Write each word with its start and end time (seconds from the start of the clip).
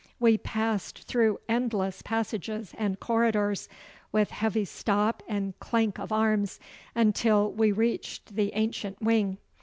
We 0.19 0.39
passed 0.39 1.03
through 1.03 1.37
endless 1.47 2.01
passages 2.01 2.73
and 2.75 2.99
corridors, 2.99 3.69
with 4.11 4.31
heavy 4.31 4.65
stop 4.65 5.21
and 5.27 5.53
clank 5.59 5.99
of 5.99 6.11
arms, 6.11 6.59
until 6.95 7.51
we 7.51 7.71
reached 7.71 8.35
the 8.35 8.51
ancient 8.55 8.99
wing. 8.99 9.37